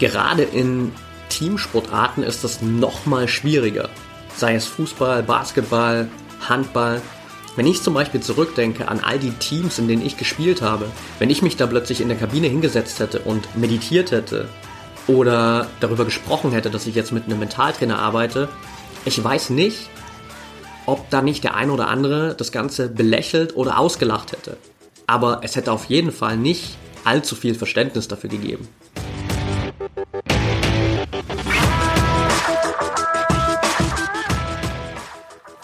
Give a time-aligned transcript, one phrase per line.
[0.00, 0.92] Gerade in
[1.28, 3.90] Teamsportarten ist das nochmal schwieriger.
[4.34, 6.08] Sei es Fußball, Basketball,
[6.48, 7.02] Handball.
[7.54, 10.86] Wenn ich zum Beispiel zurückdenke an all die Teams, in denen ich gespielt habe,
[11.18, 14.48] wenn ich mich da plötzlich in der Kabine hingesetzt hätte und meditiert hätte
[15.06, 18.48] oder darüber gesprochen hätte, dass ich jetzt mit einem Mentaltrainer arbeite,
[19.04, 19.90] ich weiß nicht,
[20.86, 24.56] ob da nicht der ein oder andere das Ganze belächelt oder ausgelacht hätte.
[25.06, 28.66] Aber es hätte auf jeden Fall nicht allzu viel Verständnis dafür gegeben.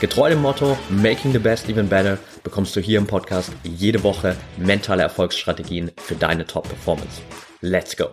[0.00, 4.36] Getreu dem Motto Making the Best Even Better bekommst du hier im Podcast jede Woche
[4.56, 7.20] mentale Erfolgsstrategien für deine Top-Performance.
[7.62, 8.06] Let's go!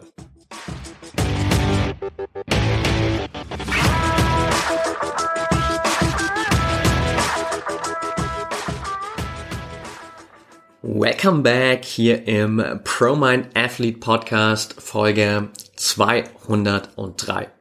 [10.81, 17.54] Welcome back hier im ProMind Athlete Podcast Folge 203.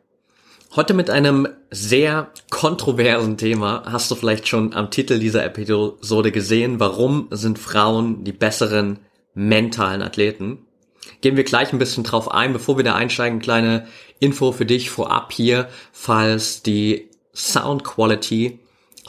[0.77, 3.85] Heute mit einem sehr kontroversen Thema.
[3.87, 8.99] Hast du vielleicht schon am Titel dieser Episode gesehen, warum sind Frauen die besseren
[9.35, 10.67] mentalen Athleten?
[11.21, 13.39] Gehen wir gleich ein bisschen drauf ein, bevor wir da einsteigen.
[13.39, 13.87] Kleine
[14.19, 18.59] Info für dich vorab hier, falls die Sound Quality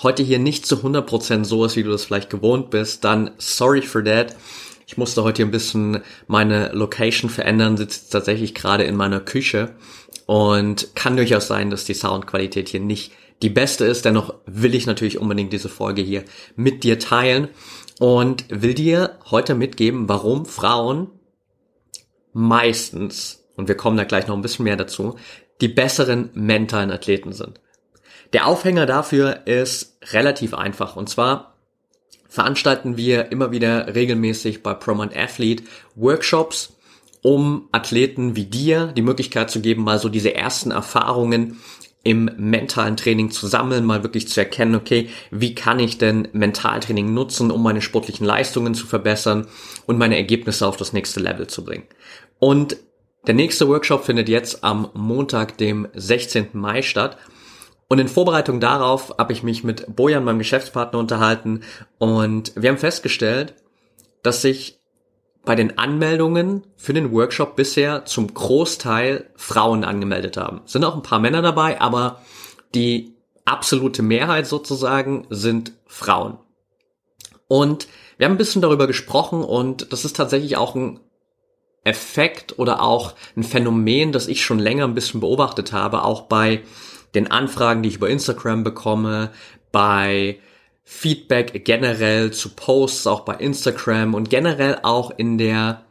[0.03, 3.81] heute hier nicht zu 100% so ist, wie du das vielleicht gewohnt bist, dann sorry
[3.81, 4.35] for that.
[4.85, 9.73] Ich musste heute hier ein bisschen meine Location verändern, sitze tatsächlich gerade in meiner Küche
[10.25, 14.05] und kann durchaus sein, dass die Soundqualität hier nicht die beste ist.
[14.05, 16.23] Dennoch will ich natürlich unbedingt diese Folge hier
[16.55, 17.49] mit dir teilen
[17.99, 21.07] und will dir heute mitgeben, warum Frauen
[22.33, 25.15] meistens, und wir kommen da gleich noch ein bisschen mehr dazu,
[25.61, 27.61] die besseren mentalen Athleten sind.
[28.33, 31.55] Der Aufhänger dafür ist relativ einfach und zwar
[32.27, 35.63] veranstalten wir immer wieder regelmäßig bei Promant Athlete
[35.95, 36.74] Workshops
[37.25, 41.59] um Athleten wie dir die Möglichkeit zu geben, mal so diese ersten Erfahrungen
[42.03, 47.15] im mentalen Training zu sammeln, mal wirklich zu erkennen, okay, wie kann ich denn Mentaltraining
[47.15, 49.47] nutzen, um meine sportlichen Leistungen zu verbessern
[49.87, 51.85] und meine Ergebnisse auf das nächste Level zu bringen.
[52.37, 52.77] Und
[53.25, 56.49] der nächste Workshop findet jetzt am Montag, dem 16.
[56.53, 57.17] Mai statt.
[57.87, 61.61] Und in Vorbereitung darauf habe ich mich mit Bojan, meinem Geschäftspartner, unterhalten
[61.97, 63.55] und wir haben festgestellt,
[64.21, 64.77] dass sich
[65.45, 70.61] bei den Anmeldungen für den Workshop bisher zum Großteil Frauen angemeldet haben.
[70.65, 72.21] Sind auch ein paar Männer dabei, aber
[72.73, 73.13] die
[73.45, 76.37] absolute Mehrheit sozusagen sind Frauen.
[77.47, 80.99] Und wir haben ein bisschen darüber gesprochen und das ist tatsächlich auch ein
[81.83, 86.63] Effekt oder auch ein Phänomen, das ich schon länger ein bisschen beobachtet habe, auch bei
[87.13, 89.31] den Anfragen, die ich über Instagram bekomme,
[89.71, 90.39] bei
[90.85, 95.83] Feedback generell zu Posts, auch bei Instagram und generell auch in der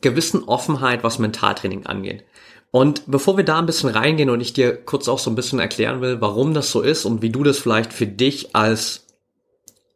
[0.00, 2.24] gewissen Offenheit, was Mentaltraining angeht.
[2.70, 5.58] Und bevor wir da ein bisschen reingehen und ich dir kurz auch so ein bisschen
[5.58, 9.06] erklären will, warum das so ist und wie du das vielleicht für dich als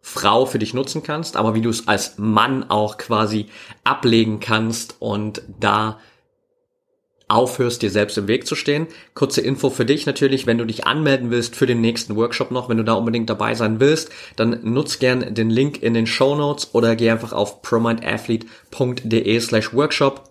[0.03, 3.47] Frau für dich nutzen kannst, aber wie du es als Mann auch quasi
[3.85, 5.99] ablegen kannst und da
[7.29, 8.87] aufhörst, dir selbst im Weg zu stehen.
[9.15, 12.69] Kurze Info für dich natürlich, wenn du dich anmelden willst für den nächsten Workshop noch,
[12.69, 16.35] wenn du da unbedingt dabei sein willst, dann nutz gern den Link in den Show
[16.37, 20.31] Notes oder geh einfach auf promindathlete.de slash workshop.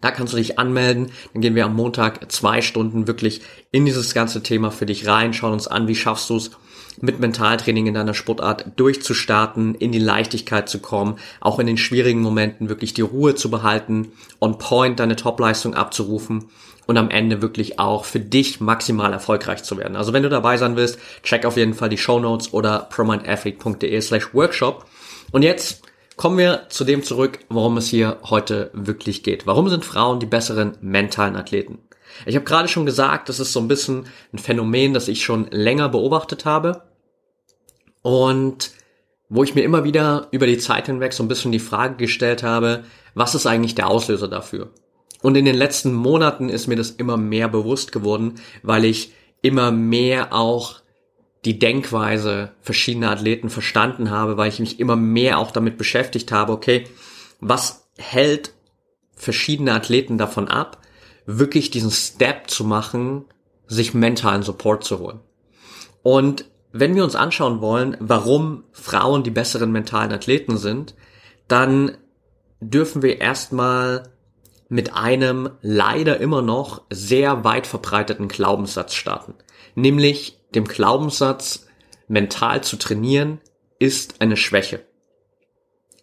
[0.00, 1.12] Da kannst du dich anmelden.
[1.32, 3.40] Dann gehen wir am Montag zwei Stunden wirklich
[3.70, 6.50] in dieses ganze Thema für dich rein, schauen uns an, wie schaffst du es,
[7.00, 12.20] mit Mentaltraining in deiner Sportart durchzustarten, in die Leichtigkeit zu kommen, auch in den schwierigen
[12.20, 16.46] Momenten wirklich die Ruhe zu behalten, on point deine Topleistung abzurufen
[16.86, 19.96] und am Ende wirklich auch für dich maximal erfolgreich zu werden.
[19.96, 24.00] Also wenn du dabei sein willst, check auf jeden Fall die Show Notes oder promindathlete.de
[24.00, 24.86] slash workshop.
[25.32, 25.82] Und jetzt
[26.16, 29.46] kommen wir zu dem zurück, worum es hier heute wirklich geht.
[29.46, 31.78] Warum sind Frauen die besseren mentalen Athleten?
[32.26, 35.48] Ich habe gerade schon gesagt, das ist so ein bisschen ein Phänomen, das ich schon
[35.50, 36.82] länger beobachtet habe
[38.02, 38.72] und
[39.28, 42.42] wo ich mir immer wieder über die Zeit hinweg so ein bisschen die Frage gestellt
[42.42, 42.84] habe,
[43.14, 44.70] was ist eigentlich der Auslöser dafür?
[45.22, 49.72] Und in den letzten Monaten ist mir das immer mehr bewusst geworden, weil ich immer
[49.72, 50.82] mehr auch
[51.44, 56.52] die Denkweise verschiedener Athleten verstanden habe, weil ich mich immer mehr auch damit beschäftigt habe,
[56.52, 56.86] okay,
[57.40, 58.52] was hält
[59.16, 60.78] verschiedene Athleten davon ab,
[61.26, 63.24] wirklich diesen Step zu machen
[63.66, 65.20] sich mentalen Support zu holen.
[66.02, 70.94] Und wenn wir uns anschauen wollen, warum Frauen die besseren mentalen Athleten sind,
[71.48, 71.96] dann
[72.60, 74.10] dürfen wir erstmal
[74.68, 79.34] mit einem leider immer noch sehr weit verbreiteten Glaubenssatz starten.
[79.74, 81.66] Nämlich dem Glaubenssatz,
[82.08, 83.40] mental zu trainieren
[83.78, 84.84] ist eine Schwäche.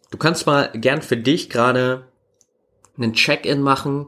[0.09, 2.07] Du kannst mal gern für dich gerade
[2.97, 4.07] einen Check-in machen.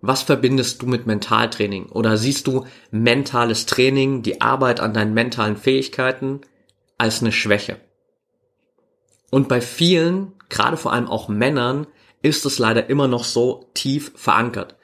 [0.00, 1.86] Was verbindest du mit Mentaltraining?
[1.86, 6.40] Oder siehst du mentales Training, die Arbeit an deinen mentalen Fähigkeiten
[6.96, 7.76] als eine Schwäche?
[9.30, 11.86] Und bei vielen, gerade vor allem auch Männern,
[12.22, 14.76] ist es leider immer noch so tief verankert.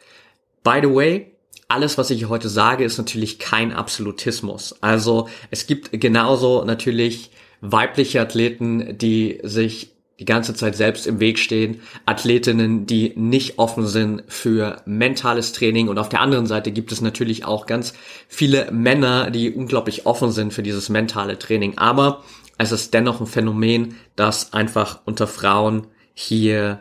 [0.63, 1.37] By the way,
[1.69, 4.77] alles, was ich heute sage, ist natürlich kein Absolutismus.
[4.83, 7.31] Also es gibt genauso natürlich
[7.61, 13.87] weibliche Athleten, die sich die ganze Zeit selbst im Weg stehen, Athletinnen, die nicht offen
[13.87, 17.93] sind für mentales Training und auf der anderen Seite gibt es natürlich auch ganz
[18.29, 21.77] viele Männer, die unglaublich offen sind für dieses mentale Training.
[21.77, 22.25] Aber
[22.57, 26.81] es ist dennoch ein Phänomen, dass einfach unter Frauen hier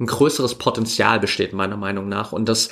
[0.00, 2.70] ein größeres Potenzial besteht, meiner Meinung nach, und dass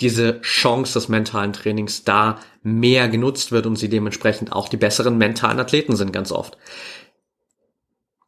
[0.00, 5.18] diese Chance des mentalen Trainings da mehr genutzt wird und sie dementsprechend auch die besseren
[5.18, 6.56] mentalen Athleten sind ganz oft.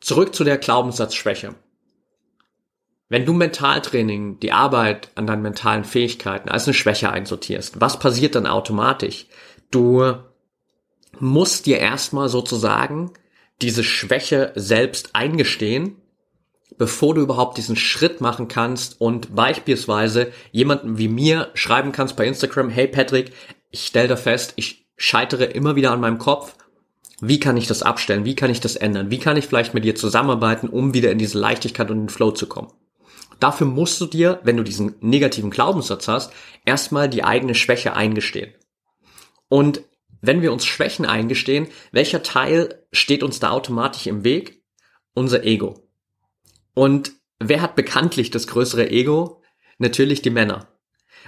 [0.04, 1.54] Zurück zu der Glaubenssatzschwäche.
[3.08, 8.34] Wenn du Mentaltraining, die Arbeit an deinen mentalen Fähigkeiten als eine Schwäche einsortierst, was passiert
[8.34, 9.26] dann automatisch?
[9.70, 10.14] Du
[11.18, 13.12] musst dir erstmal sozusagen
[13.62, 15.96] diese Schwäche selbst eingestehen
[16.78, 22.26] bevor du überhaupt diesen Schritt machen kannst und beispielsweise jemanden wie mir schreiben kannst bei
[22.26, 23.32] Instagram, hey Patrick,
[23.70, 26.56] ich stelle da fest, ich scheitere immer wieder an meinem Kopf.
[27.20, 28.24] Wie kann ich das abstellen?
[28.24, 29.10] Wie kann ich das ändern?
[29.10, 32.32] Wie kann ich vielleicht mit dir zusammenarbeiten, um wieder in diese Leichtigkeit und den Flow
[32.32, 32.72] zu kommen?
[33.40, 36.32] Dafür musst du dir, wenn du diesen negativen Glaubenssatz hast,
[36.64, 38.52] erstmal die eigene Schwäche eingestehen.
[39.48, 39.82] Und
[40.20, 44.62] wenn wir uns Schwächen eingestehen, welcher Teil steht uns da automatisch im Weg?
[45.14, 45.88] Unser Ego.
[46.74, 49.42] Und wer hat bekanntlich das größere Ego?
[49.78, 50.68] Natürlich die Männer.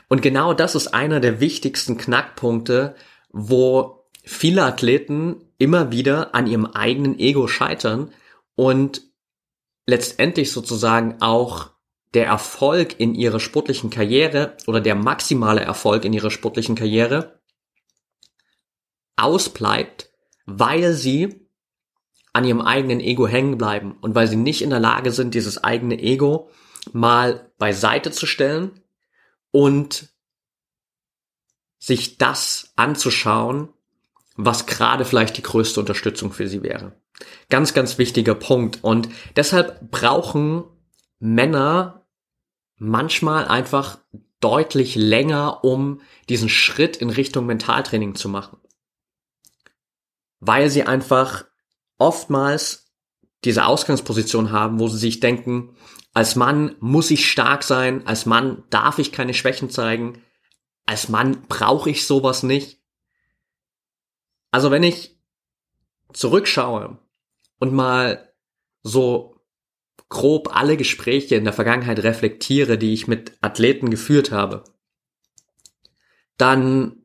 [0.08, 2.96] Und genau das ist einer der wichtigsten Knackpunkte,
[3.30, 3.95] wo
[4.26, 8.12] viele Athleten immer wieder an ihrem eigenen Ego scheitern
[8.56, 9.02] und
[9.86, 11.70] letztendlich sozusagen auch
[12.12, 17.40] der Erfolg in ihrer sportlichen Karriere oder der maximale Erfolg in ihrer sportlichen Karriere
[19.16, 20.10] ausbleibt,
[20.44, 21.48] weil sie
[22.32, 25.62] an ihrem eigenen Ego hängen bleiben und weil sie nicht in der Lage sind, dieses
[25.62, 26.50] eigene Ego
[26.92, 28.82] mal beiseite zu stellen
[29.50, 30.08] und
[31.78, 33.72] sich das anzuschauen,
[34.36, 37.00] was gerade vielleicht die größte Unterstützung für sie wäre.
[37.48, 38.80] Ganz, ganz wichtiger Punkt.
[38.82, 40.64] Und deshalb brauchen
[41.18, 42.06] Männer
[42.76, 43.98] manchmal einfach
[44.40, 48.58] deutlich länger, um diesen Schritt in Richtung Mentaltraining zu machen.
[50.40, 51.46] Weil sie einfach
[51.98, 52.92] oftmals
[53.44, 55.76] diese Ausgangsposition haben, wo sie sich denken,
[56.12, 60.22] als Mann muss ich stark sein, als Mann darf ich keine Schwächen zeigen,
[60.86, 62.75] als Mann brauche ich sowas nicht.
[64.56, 65.14] Also wenn ich
[66.14, 66.96] zurückschaue
[67.58, 68.32] und mal
[68.82, 69.38] so
[70.08, 74.64] grob alle Gespräche in der Vergangenheit reflektiere, die ich mit Athleten geführt habe,
[76.38, 77.04] dann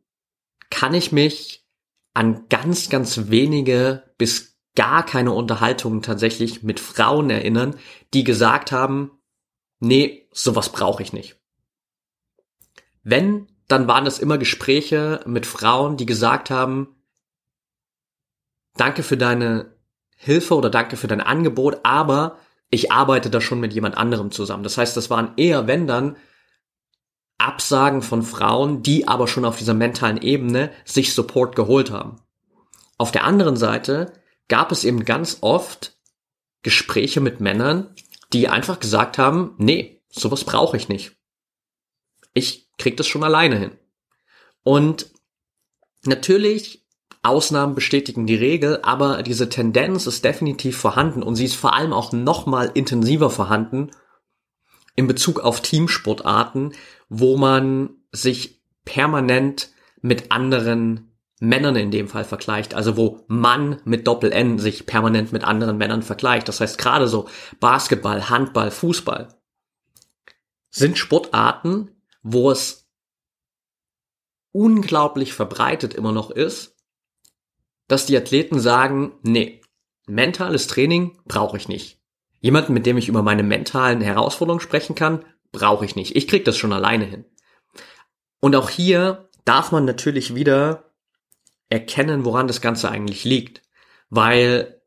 [0.70, 1.68] kann ich mich
[2.14, 7.76] an ganz, ganz wenige bis gar keine Unterhaltungen tatsächlich mit Frauen erinnern,
[8.14, 9.12] die gesagt haben,
[9.82, 11.38] nee, sowas brauche ich nicht.
[13.04, 16.96] Wenn, dann waren das immer Gespräche mit Frauen, die gesagt haben,
[18.76, 19.76] danke für deine
[20.16, 22.38] Hilfe oder danke für dein Angebot, aber
[22.70, 24.64] ich arbeite da schon mit jemand anderem zusammen.
[24.64, 26.16] Das heißt, das waren eher, wenn dann,
[27.38, 32.22] Absagen von Frauen, die aber schon auf dieser mentalen Ebene sich Support geholt haben.
[33.00, 34.14] Auf der anderen Seite
[34.48, 35.98] gab es eben ganz oft
[36.62, 37.96] Gespräche mit Männern,
[38.32, 41.18] die einfach gesagt haben, nee, sowas brauche ich nicht.
[42.34, 43.72] Ich krieg das schon alleine hin.
[44.64, 45.10] Und
[46.06, 46.81] natürlich,
[47.24, 51.94] Ausnahmen bestätigen die Regel, aber diese Tendenz ist definitiv vorhanden und sie ist vor allem
[51.94, 53.92] auch nochmal intensiver vorhanden
[54.96, 56.74] in Bezug auf Teamsportarten,
[57.10, 59.70] wo man sich permanent
[60.02, 65.32] mit anderen Männern in dem Fall vergleicht, also wo Mann mit Doppel N sich permanent
[65.32, 66.48] mit anderen Männern vergleicht.
[66.48, 67.28] Das heißt gerade so
[67.60, 69.28] Basketball, Handball, Fußball
[70.70, 71.90] sind Sportarten,
[72.22, 72.88] wo es
[74.52, 76.78] unglaublich verbreitet immer noch ist,
[77.92, 79.62] dass die Athleten sagen, nee,
[80.08, 82.00] mentales Training brauche ich nicht.
[82.40, 86.16] Jemanden, mit dem ich über meine mentalen Herausforderungen sprechen kann, brauche ich nicht.
[86.16, 87.26] Ich krieg das schon alleine hin.
[88.40, 90.94] Und auch hier darf man natürlich wieder
[91.68, 93.62] erkennen, woran das Ganze eigentlich liegt.
[94.10, 94.82] Weil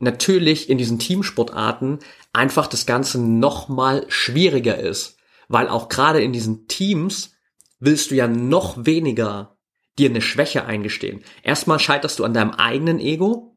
[0.00, 2.00] natürlich in diesen Teamsportarten
[2.32, 5.18] einfach das Ganze noch mal schwieriger ist.
[5.46, 7.36] Weil auch gerade in diesen Teams
[7.78, 9.57] willst du ja noch weniger
[9.98, 11.22] dir eine Schwäche eingestehen.
[11.42, 13.56] Erstmal scheiterst du an deinem eigenen Ego,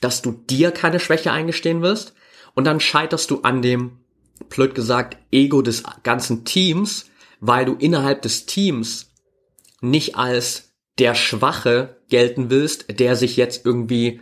[0.00, 2.14] dass du dir keine Schwäche eingestehen willst.
[2.54, 4.00] Und dann scheiterst du an dem,
[4.48, 7.10] blöd gesagt, Ego des ganzen Teams,
[7.40, 9.12] weil du innerhalb des Teams
[9.80, 14.20] nicht als der Schwache gelten willst, der sich jetzt irgendwie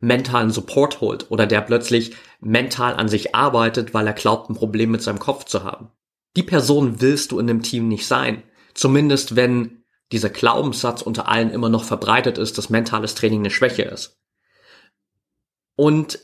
[0.00, 4.90] mentalen Support holt oder der plötzlich mental an sich arbeitet, weil er glaubt, ein Problem
[4.90, 5.90] mit seinem Kopf zu haben.
[6.36, 8.42] Die Person willst du in dem Team nicht sein.
[8.72, 9.79] Zumindest wenn
[10.12, 14.18] dieser Glaubenssatz unter allen immer noch verbreitet ist, dass mentales Training eine Schwäche ist.
[15.76, 16.18] Und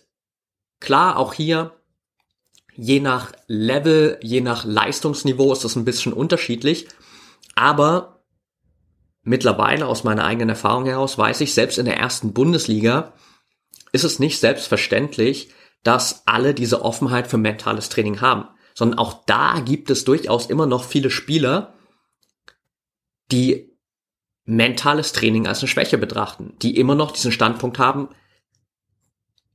[0.81, 1.77] klar, auch hier,
[2.75, 6.89] je nach Level, je nach Leistungsniveau ist das ein bisschen unterschiedlich.
[7.55, 8.23] Aber
[9.23, 13.15] mittlerweile aus meiner eigenen Erfahrung heraus weiß ich, selbst in der ersten Bundesliga
[13.93, 15.51] ist es nicht selbstverständlich,
[15.83, 20.67] dass alle diese Offenheit für mentales Training haben, sondern auch da gibt es durchaus immer
[20.67, 21.75] noch viele Spieler,
[23.31, 23.76] die
[24.47, 28.09] mentales Training als eine Schwäche betrachten, die immer noch diesen Standpunkt haben,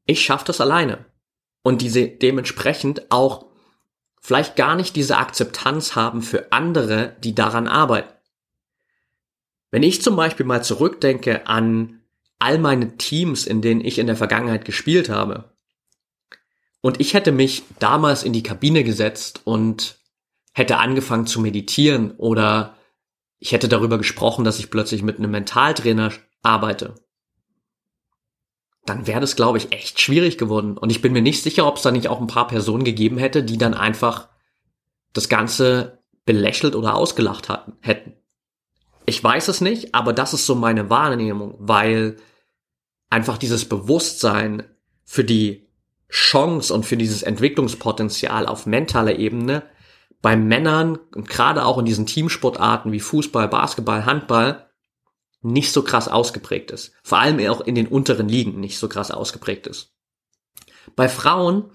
[0.05, 1.05] ich schaffe das alleine.
[1.63, 3.45] Und diese dementsprechend auch
[4.19, 8.11] vielleicht gar nicht diese Akzeptanz haben für andere, die daran arbeiten.
[9.71, 12.01] Wenn ich zum Beispiel mal zurückdenke an
[12.39, 15.51] all meine Teams, in denen ich in der Vergangenheit gespielt habe,
[16.81, 19.99] und ich hätte mich damals in die Kabine gesetzt und
[20.51, 22.75] hätte angefangen zu meditieren oder
[23.41, 26.93] ich hätte darüber gesprochen, dass ich plötzlich mit einem Mentaltrainer arbeite,
[28.85, 30.77] dann wäre das, glaube ich, echt schwierig geworden.
[30.77, 33.17] Und ich bin mir nicht sicher, ob es da nicht auch ein paar Personen gegeben
[33.17, 34.29] hätte, die dann einfach
[35.13, 38.13] das Ganze belächelt oder ausgelacht hatten, hätten.
[39.07, 42.17] Ich weiß es nicht, aber das ist so meine Wahrnehmung, weil
[43.09, 44.63] einfach dieses Bewusstsein
[45.03, 45.67] für die
[46.09, 49.63] Chance und für dieses Entwicklungspotenzial auf mentaler Ebene
[50.21, 54.69] bei Männern gerade auch in diesen Teamsportarten wie Fußball, Basketball, Handball
[55.41, 56.93] nicht so krass ausgeprägt ist.
[57.03, 59.93] Vor allem auch in den unteren Ligen nicht so krass ausgeprägt ist.
[60.95, 61.71] Bei Frauen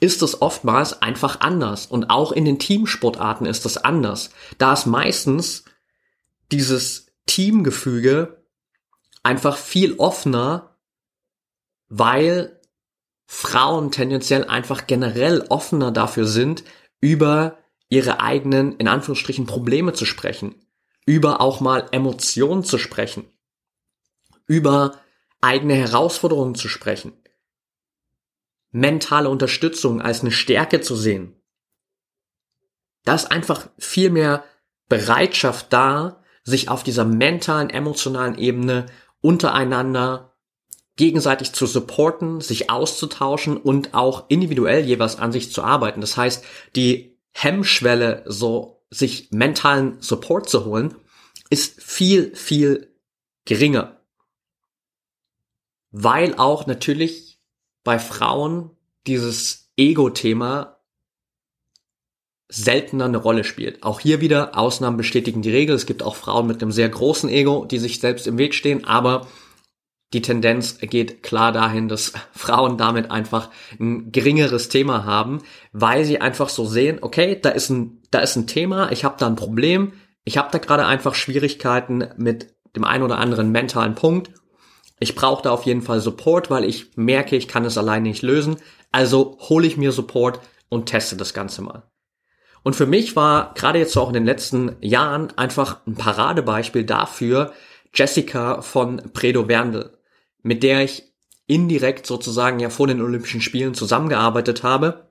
[0.00, 4.86] ist es oftmals einfach anders und auch in den Teamsportarten ist es anders, da es
[4.86, 5.64] meistens
[6.50, 8.44] dieses Teamgefüge
[9.22, 10.76] einfach viel offener,
[11.88, 12.60] weil
[13.26, 16.64] Frauen tendenziell einfach generell offener dafür sind,
[17.00, 17.61] über
[17.92, 20.54] ihre eigenen, in Anführungsstrichen, Probleme zu sprechen,
[21.04, 23.26] über auch mal Emotionen zu sprechen,
[24.46, 24.98] über
[25.42, 27.12] eigene Herausforderungen zu sprechen,
[28.70, 31.36] mentale Unterstützung als eine Stärke zu sehen.
[33.04, 34.42] Da ist einfach viel mehr
[34.88, 38.86] Bereitschaft da, sich auf dieser mentalen, emotionalen Ebene
[39.20, 40.32] untereinander
[40.96, 46.00] gegenseitig zu supporten, sich auszutauschen und auch individuell jeweils an sich zu arbeiten.
[46.00, 46.42] Das heißt,
[46.74, 50.94] die Hemmschwelle, so sich mentalen Support zu holen,
[51.50, 52.94] ist viel, viel
[53.44, 54.00] geringer.
[55.90, 57.40] Weil auch natürlich
[57.84, 58.70] bei Frauen
[59.06, 60.78] dieses Ego-Thema
[62.48, 63.82] seltener eine Rolle spielt.
[63.82, 65.74] Auch hier wieder Ausnahmen bestätigen die Regel.
[65.74, 68.84] Es gibt auch Frauen mit einem sehr großen Ego, die sich selbst im Weg stehen,
[68.84, 69.26] aber
[70.12, 75.42] die Tendenz geht klar dahin, dass Frauen damit einfach ein geringeres Thema haben,
[75.72, 79.16] weil sie einfach so sehen, okay, da ist ein, da ist ein Thema, ich habe
[79.18, 79.92] da ein Problem,
[80.24, 84.30] ich habe da gerade einfach Schwierigkeiten mit dem einen oder anderen mentalen Punkt.
[85.00, 88.22] Ich brauche da auf jeden Fall Support, weil ich merke, ich kann es alleine nicht
[88.22, 88.56] lösen.
[88.92, 91.82] Also hole ich mir Support und teste das Ganze mal.
[92.62, 97.52] Und für mich war gerade jetzt auch in den letzten Jahren einfach ein Paradebeispiel dafür
[97.94, 99.98] Jessica von Predo Werndl,
[100.42, 101.12] mit der ich
[101.46, 105.10] indirekt sozusagen ja vor den Olympischen Spielen zusammengearbeitet habe.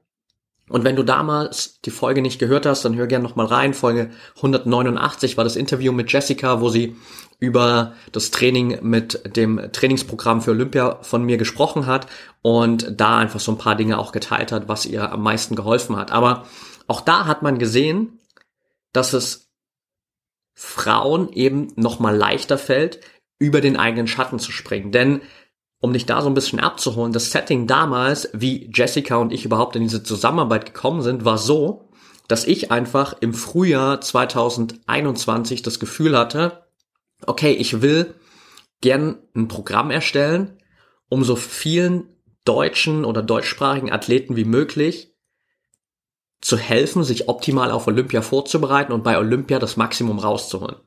[0.69, 3.73] Und wenn du damals die Folge nicht gehört hast, dann hör gerne nochmal rein.
[3.73, 6.95] Folge 189 war das Interview mit Jessica, wo sie
[7.39, 12.07] über das Training mit dem Trainingsprogramm für Olympia von mir gesprochen hat
[12.41, 15.97] und da einfach so ein paar Dinge auch geteilt hat, was ihr am meisten geholfen
[15.97, 16.11] hat.
[16.11, 16.45] Aber
[16.87, 18.19] auch da hat man gesehen,
[18.93, 19.49] dass es
[20.53, 22.99] Frauen eben nochmal leichter fällt,
[23.41, 24.91] über den eigenen Schatten zu springen.
[24.91, 25.21] Denn
[25.79, 29.75] um dich da so ein bisschen abzuholen, das Setting damals, wie Jessica und ich überhaupt
[29.75, 31.89] in diese Zusammenarbeit gekommen sind, war so,
[32.27, 36.67] dass ich einfach im Frühjahr 2021 das Gefühl hatte,
[37.25, 38.13] okay, ich will
[38.79, 40.59] gern ein Programm erstellen,
[41.09, 42.09] um so vielen
[42.45, 45.15] deutschen oder deutschsprachigen Athleten wie möglich
[46.41, 50.77] zu helfen, sich optimal auf Olympia vorzubereiten und bei Olympia das Maximum rauszuholen.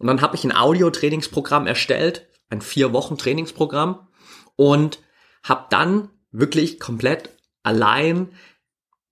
[0.00, 4.08] Und dann habe ich ein Audio-Trainingsprogramm erstellt, ein vier Wochen Trainingsprogramm
[4.56, 4.98] und
[5.42, 8.30] habe dann wirklich komplett allein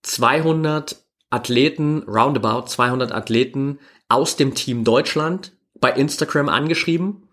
[0.02, 0.96] 200
[1.28, 7.28] Athleten, roundabout 200 Athleten aus dem Team Deutschland bei Instagram angeschrieben,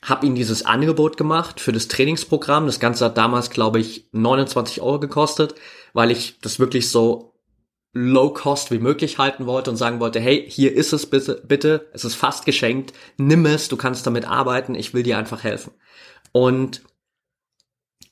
[0.00, 2.64] habe ihnen dieses Angebot gemacht für das Trainingsprogramm.
[2.64, 5.54] Das Ganze hat damals, glaube ich, 29 Euro gekostet,
[5.92, 7.33] weil ich das wirklich so
[7.94, 11.88] low cost wie möglich halten wollte und sagen wollte, hey, hier ist es bitte, bitte,
[11.92, 15.72] es ist fast geschenkt, nimm es, du kannst damit arbeiten, ich will dir einfach helfen.
[16.32, 16.82] Und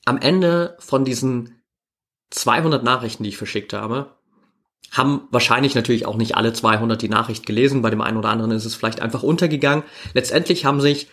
[0.05, 1.61] am Ende von diesen
[2.31, 4.15] 200 Nachrichten, die ich verschickt habe,
[4.91, 8.51] haben wahrscheinlich natürlich auch nicht alle 200 die Nachricht gelesen, bei dem einen oder anderen
[8.51, 9.83] ist es vielleicht einfach untergegangen.
[10.13, 11.09] Letztendlich haben sich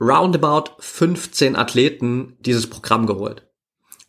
[0.00, 3.46] roundabout 15 Athleten dieses Programm geholt.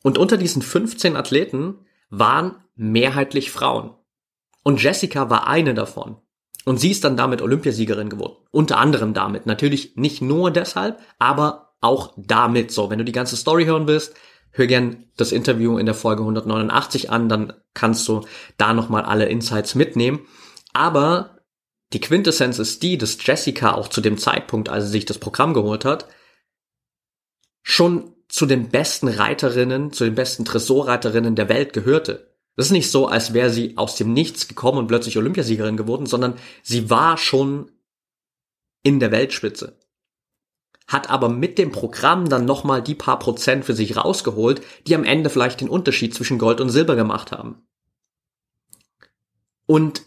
[0.01, 3.95] Und unter diesen 15 Athleten waren mehrheitlich Frauen.
[4.63, 6.17] Und Jessica war eine davon.
[6.65, 8.37] Und sie ist dann damit Olympiasiegerin geworden.
[8.51, 9.47] Unter anderem damit.
[9.47, 12.91] Natürlich nicht nur deshalb, aber auch damit so.
[12.91, 14.13] Wenn du die ganze Story hören willst,
[14.51, 18.21] hör gern das Interview in der Folge 189 an, dann kannst du
[18.57, 20.27] da nochmal alle Insights mitnehmen.
[20.73, 21.39] Aber
[21.93, 25.53] die Quintessenz ist die, dass Jessica auch zu dem Zeitpunkt, als sie sich das Programm
[25.53, 26.05] geholt hat,
[27.63, 32.31] schon zu den besten Reiterinnen, zu den besten Dressurreiterinnen der Welt gehörte.
[32.55, 36.05] Das ist nicht so, als wäre sie aus dem Nichts gekommen und plötzlich Olympiasiegerin geworden,
[36.05, 37.71] sondern sie war schon
[38.83, 39.77] in der Weltspitze.
[40.87, 45.03] Hat aber mit dem Programm dann nochmal die paar Prozent für sich rausgeholt, die am
[45.03, 47.67] Ende vielleicht den Unterschied zwischen Gold und Silber gemacht haben.
[49.65, 50.03] Und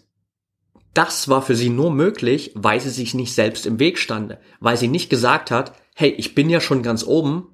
[0.95, 4.79] das war für sie nur möglich, weil sie sich nicht selbst im Weg stande, weil
[4.79, 7.54] sie nicht gesagt hat, hey, ich bin ja schon ganz oben,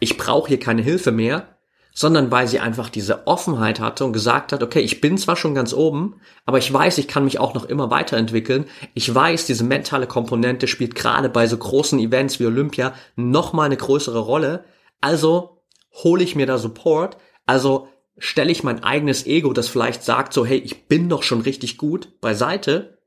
[0.00, 1.58] ich brauche hier keine Hilfe mehr,
[1.98, 5.54] sondern weil sie einfach diese Offenheit hatte und gesagt hat, okay, ich bin zwar schon
[5.54, 8.66] ganz oben, aber ich weiß, ich kann mich auch noch immer weiterentwickeln.
[8.94, 13.64] Ich weiß, diese mentale Komponente spielt gerade bei so großen Events wie Olympia noch mal
[13.64, 14.64] eine größere Rolle.
[15.00, 15.62] Also
[15.92, 20.46] hole ich mir da Support, also stelle ich mein eigenes Ego, das vielleicht sagt so,
[20.46, 22.98] hey, ich bin doch schon richtig gut, beiseite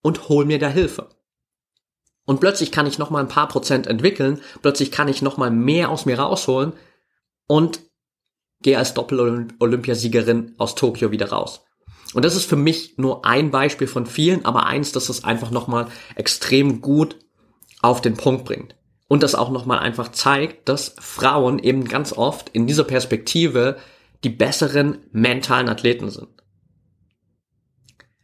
[0.00, 1.10] und hol mir da Hilfe.
[2.24, 5.50] Und plötzlich kann ich noch mal ein paar Prozent entwickeln, plötzlich kann ich noch mal
[5.50, 6.72] mehr aus mir rausholen
[7.46, 7.80] und
[8.62, 11.64] gehe als Doppel-Olympiasiegerin aus Tokio wieder raus.
[12.14, 15.50] Und das ist für mich nur ein Beispiel von vielen, aber eins, das es einfach
[15.50, 17.16] nochmal extrem gut
[17.80, 18.76] auf den Punkt bringt.
[19.08, 23.76] Und das auch nochmal einfach zeigt, dass Frauen eben ganz oft in dieser Perspektive
[24.24, 26.28] die besseren mentalen Athleten sind.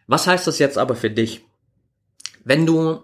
[0.06, 1.44] Was heißt das jetzt aber für dich?
[2.44, 3.02] Wenn du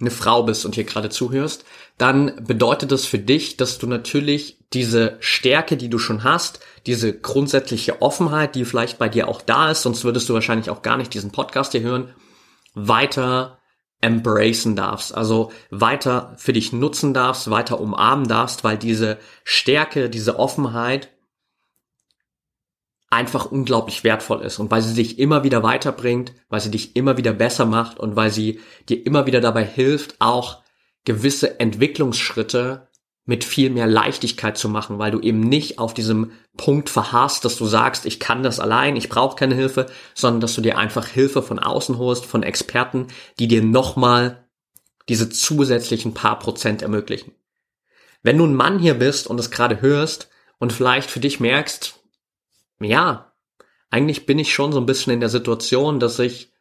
[0.00, 1.64] eine Frau bist und hier gerade zuhörst,
[1.96, 7.18] dann bedeutet das für dich, dass du natürlich diese Stärke, die du schon hast, diese
[7.18, 10.96] grundsätzliche Offenheit, die vielleicht bei dir auch da ist, sonst würdest du wahrscheinlich auch gar
[10.96, 12.14] nicht diesen Podcast hier hören,
[12.74, 13.58] weiter
[14.00, 20.38] embracen darfst, also weiter für dich nutzen darfst, weiter umarmen darfst, weil diese Stärke, diese
[20.38, 21.10] Offenheit
[23.10, 27.16] einfach unglaublich wertvoll ist und weil sie dich immer wieder weiterbringt, weil sie dich immer
[27.16, 30.62] wieder besser macht und weil sie dir immer wieder dabei hilft, auch
[31.04, 32.88] gewisse Entwicklungsschritte
[33.24, 37.56] mit viel mehr Leichtigkeit zu machen, weil du eben nicht auf diesem Punkt verharrst, dass
[37.56, 41.06] du sagst, ich kann das allein, ich brauche keine Hilfe, sondern dass du dir einfach
[41.06, 44.48] Hilfe von außen holst, von Experten, die dir nochmal
[45.08, 47.32] diese zusätzlichen paar Prozent ermöglichen.
[48.22, 51.97] Wenn du ein Mann hier bist und es gerade hörst und vielleicht für dich merkst,
[52.80, 53.32] ja,
[53.90, 56.52] eigentlich bin ich schon so ein bisschen in der Situation, dass ich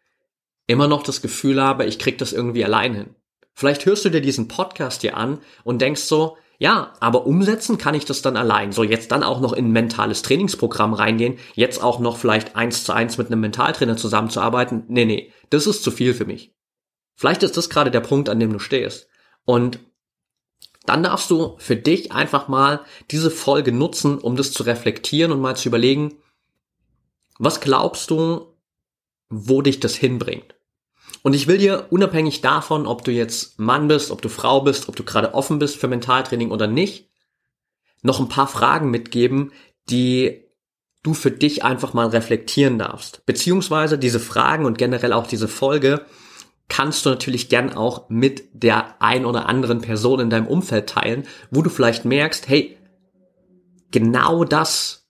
[0.65, 3.15] immer noch das Gefühl habe, ich krieg das irgendwie allein hin.
[3.53, 7.95] Vielleicht hörst du dir diesen Podcast hier an und denkst so, ja, aber umsetzen kann
[7.95, 8.71] ich das dann allein.
[8.71, 12.83] So, jetzt dann auch noch in ein mentales Trainingsprogramm reingehen, jetzt auch noch vielleicht eins
[12.83, 14.83] zu eins mit einem Mentaltrainer zusammenzuarbeiten.
[14.87, 16.53] Nee, nee, das ist zu viel für mich.
[17.15, 19.07] Vielleicht ist das gerade der Punkt, an dem du stehst.
[19.45, 19.79] Und
[20.87, 25.41] dann darfst du für dich einfach mal diese Folge nutzen, um das zu reflektieren und
[25.41, 26.15] mal zu überlegen,
[27.37, 28.53] was glaubst du,
[29.29, 30.55] wo dich das hinbringt?
[31.23, 34.87] Und ich will dir unabhängig davon, ob du jetzt Mann bist, ob du Frau bist,
[34.87, 37.09] ob du gerade offen bist für Mentaltraining oder nicht,
[38.01, 39.51] noch ein paar Fragen mitgeben,
[39.89, 40.45] die
[41.03, 43.25] du für dich einfach mal reflektieren darfst.
[43.25, 46.05] Beziehungsweise diese Fragen und generell auch diese Folge
[46.69, 51.27] kannst du natürlich gern auch mit der ein oder anderen Person in deinem Umfeld teilen,
[51.49, 52.77] wo du vielleicht merkst, hey,
[53.91, 55.07] genau das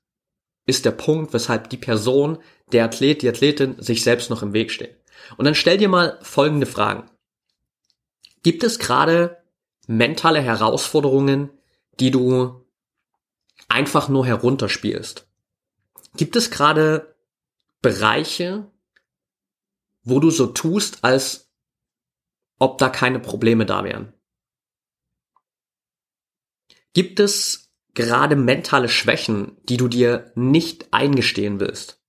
[0.65, 2.37] ist der Punkt, weshalb die Person,
[2.71, 4.97] der Athlet, die Athletin sich selbst noch im Weg steht.
[5.37, 7.09] Und dann stell dir mal folgende Fragen.
[8.43, 9.37] Gibt es gerade
[9.87, 11.49] mentale Herausforderungen,
[11.99, 12.65] die du
[13.67, 15.27] einfach nur herunterspielst?
[16.15, 17.15] Gibt es gerade
[17.81, 18.69] Bereiche,
[20.03, 21.46] wo du so tust, als
[22.59, 24.13] ob da keine Probleme da wären?
[26.93, 32.01] Gibt es gerade mentale Schwächen, die du dir nicht eingestehen willst?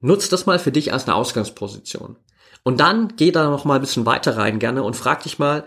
[0.00, 2.16] Nutz das mal für dich als eine Ausgangsposition.
[2.62, 5.66] Und dann geh da noch mal ein bisschen weiter rein gerne und frag dich mal,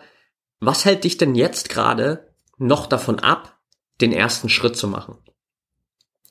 [0.59, 3.59] was hält dich denn jetzt gerade noch davon ab,
[3.99, 5.17] den ersten Schritt zu machen?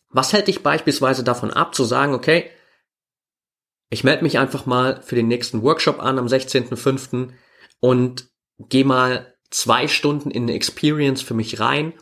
[0.09, 2.51] Was hält dich beispielsweise davon ab, zu sagen, okay,
[3.91, 7.31] ich melde mich einfach mal für den nächsten Workshop an am 16.05.
[7.81, 11.93] und geh mal zwei Stunden in eine Experience für mich rein,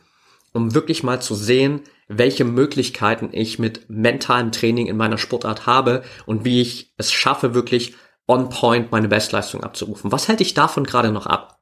[0.53, 6.05] um wirklich mal zu sehen, welche Möglichkeiten ich mit mentalem Training in meiner Sportart habe
[6.27, 7.94] und wie ich es schaffe, wirklich
[8.27, 10.12] on point meine Bestleistung abzurufen.
[10.12, 11.59] Was hält dich davon gerade noch ab?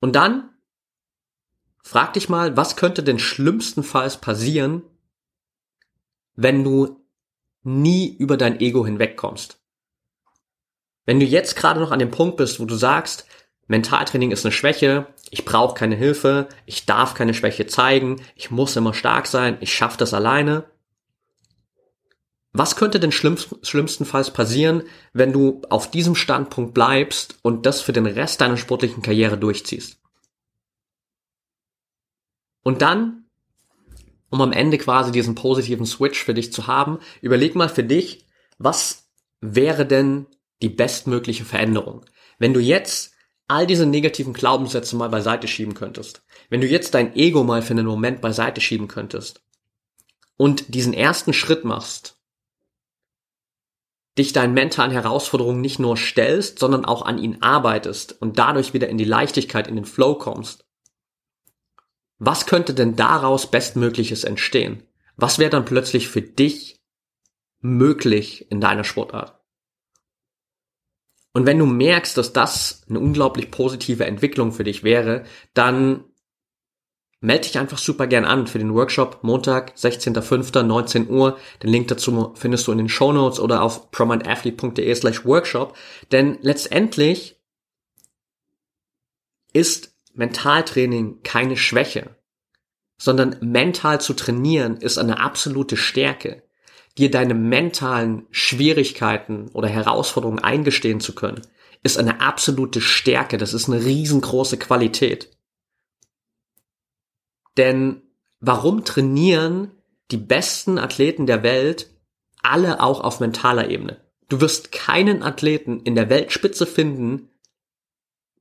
[0.00, 0.50] Und dann
[1.82, 4.82] frag dich mal, was könnte denn schlimmstenfalls passieren,
[6.34, 7.01] wenn du
[7.62, 9.58] nie über dein Ego hinwegkommst?
[11.04, 13.26] Wenn du jetzt gerade noch an dem Punkt bist, wo du sagst,
[13.66, 18.76] Mentaltraining ist eine Schwäche, ich brauche keine Hilfe, ich darf keine Schwäche zeigen, ich muss
[18.76, 20.64] immer stark sein, ich schaffe das alleine.
[22.52, 24.82] Was könnte denn schlimmstenfalls passieren,
[25.14, 29.98] wenn du auf diesem Standpunkt bleibst und das für den Rest deiner sportlichen Karriere durchziehst?
[32.62, 33.21] Und dann,
[34.32, 38.24] um am Ende quasi diesen positiven Switch für dich zu haben, überleg mal für dich,
[38.58, 39.10] was
[39.42, 40.26] wäre denn
[40.62, 42.06] die bestmögliche Veränderung?
[42.38, 43.12] Wenn du jetzt
[43.46, 47.74] all diese negativen Glaubenssätze mal beiseite schieben könntest, wenn du jetzt dein Ego mal für
[47.74, 49.42] einen Moment beiseite schieben könntest
[50.38, 52.16] und diesen ersten Schritt machst,
[54.16, 58.88] dich deinen mentalen Herausforderungen nicht nur stellst, sondern auch an ihnen arbeitest und dadurch wieder
[58.88, 60.64] in die Leichtigkeit, in den Flow kommst.
[62.24, 64.84] Was könnte denn daraus Bestmögliches entstehen?
[65.16, 66.80] Was wäre dann plötzlich für dich
[67.58, 69.40] möglich in deiner Sportart?
[71.32, 76.04] Und wenn du merkst, dass das eine unglaublich positive Entwicklung für dich wäre, dann
[77.18, 80.62] melde dich einfach super gern an für den Workshop Montag, 16.05.
[80.62, 81.36] 19 Uhr.
[81.60, 85.76] Den Link dazu findest du in den Show Notes oder auf prominentathlete.de slash workshop.
[86.12, 87.40] Denn letztendlich
[89.52, 92.16] ist Mentaltraining keine Schwäche,
[92.98, 96.42] sondern mental zu trainieren ist eine absolute Stärke.
[96.98, 101.40] Dir deine mentalen Schwierigkeiten oder Herausforderungen eingestehen zu können,
[101.82, 103.38] ist eine absolute Stärke.
[103.38, 105.36] Das ist eine riesengroße Qualität.
[107.56, 108.02] Denn
[108.40, 109.72] warum trainieren
[110.10, 111.90] die besten Athleten der Welt
[112.42, 114.00] alle auch auf mentaler Ebene?
[114.28, 117.28] Du wirst keinen Athleten in der Weltspitze finden,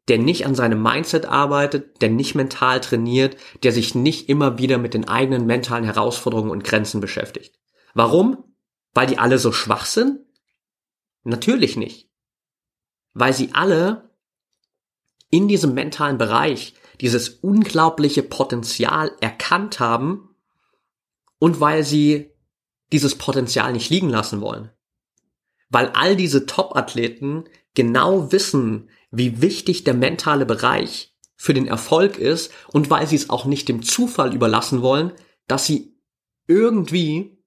[0.07, 4.77] der nicht an seinem Mindset arbeitet, der nicht mental trainiert, der sich nicht immer wieder
[4.77, 7.59] mit den eigenen mentalen Herausforderungen und Grenzen beschäftigt.
[7.93, 8.43] Warum?
[8.93, 10.19] Weil die alle so schwach sind?
[11.23, 12.09] Natürlich nicht.
[13.13, 14.09] Weil sie alle
[15.29, 20.35] in diesem mentalen Bereich dieses unglaubliche Potenzial erkannt haben
[21.39, 22.31] und weil sie
[22.91, 24.71] dieses Potenzial nicht liegen lassen wollen.
[25.69, 32.51] Weil all diese Top-Athleten genau wissen, wie wichtig der mentale Bereich für den Erfolg ist
[32.67, 35.11] und weil sie es auch nicht dem Zufall überlassen wollen,
[35.47, 35.97] dass sie
[36.47, 37.43] irgendwie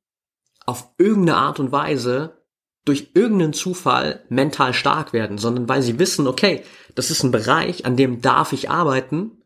[0.66, 2.42] auf irgendeine Art und Weise
[2.84, 7.86] durch irgendeinen Zufall mental stark werden, sondern weil sie wissen, okay, das ist ein Bereich,
[7.86, 9.44] an dem darf ich arbeiten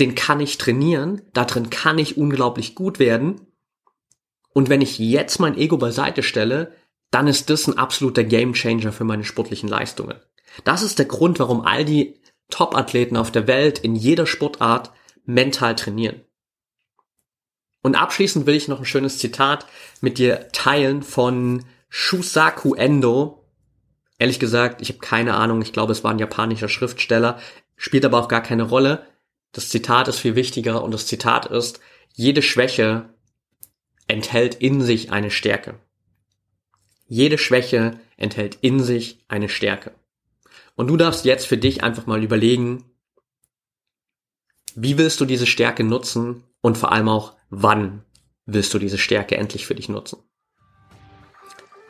[0.00, 3.40] den kann ich trainieren, da drin kann ich unglaublich gut werden.
[4.52, 6.72] Und wenn ich jetzt mein Ego beiseite stelle,
[7.14, 10.16] dann ist das ein absoluter Gamechanger für meine sportlichen Leistungen.
[10.64, 14.90] Das ist der Grund, warum all die Top-Athleten auf der Welt in jeder Sportart
[15.24, 16.22] mental trainieren.
[17.82, 19.66] Und abschließend will ich noch ein schönes Zitat
[20.00, 23.46] mit dir teilen von Shusaku Endo.
[24.18, 27.38] Ehrlich gesagt, ich habe keine Ahnung, ich glaube, es war ein japanischer Schriftsteller,
[27.76, 29.06] spielt aber auch gar keine Rolle.
[29.52, 31.78] Das Zitat ist viel wichtiger und das Zitat ist,
[32.12, 33.10] jede Schwäche
[34.08, 35.78] enthält in sich eine Stärke.
[37.06, 39.92] Jede Schwäche enthält in sich eine Stärke.
[40.76, 42.84] Und du darfst jetzt für dich einfach mal überlegen,
[44.74, 48.02] wie willst du diese Stärke nutzen und vor allem auch, wann
[48.46, 50.18] willst du diese Stärke endlich für dich nutzen.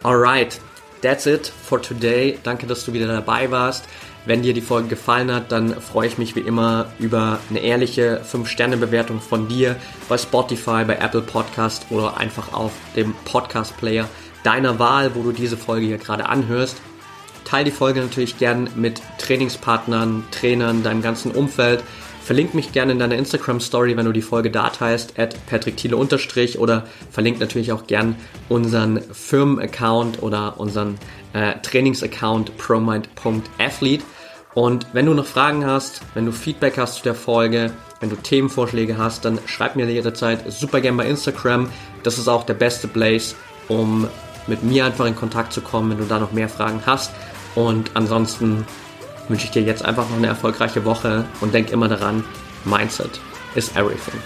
[0.02, 0.60] Alright,
[1.00, 2.38] that's it for today.
[2.42, 3.84] Danke, dass du wieder dabei warst.
[4.26, 8.22] Wenn dir die Folge gefallen hat, dann freue ich mich wie immer über eine ehrliche
[8.22, 9.76] 5-Sterne-Bewertung von dir
[10.08, 14.08] bei Spotify, bei Apple Podcast oder einfach auf dem Podcast-Player
[14.44, 16.76] deiner Wahl, wo du diese Folge hier gerade anhörst.
[17.44, 21.82] Teil die Folge natürlich gern mit Trainingspartnern, Trainern, deinem ganzen Umfeld.
[22.22, 25.76] Verlink mich gerne in deiner Instagram Story, wenn du die Folge da teilst, at Patrick
[25.76, 28.16] Thiele unterstrich oder verlink natürlich auch gern
[28.48, 30.96] unseren Firmenaccount oder unseren
[31.34, 34.04] äh, Trainingsaccount promind.athlete.
[34.54, 38.16] Und wenn du noch Fragen hast, wenn du Feedback hast zu der Folge, wenn du
[38.16, 41.68] Themenvorschläge hast, dann schreib mir jederzeit super gern bei Instagram.
[42.04, 43.34] Das ist auch der beste Place,
[43.68, 44.08] um
[44.46, 47.12] mit mir einfach in Kontakt zu kommen, wenn du da noch mehr Fragen hast.
[47.54, 48.66] Und ansonsten
[49.28, 52.24] wünsche ich dir jetzt einfach noch eine erfolgreiche Woche und denk immer daran,
[52.64, 53.20] Mindset
[53.54, 54.20] is everything.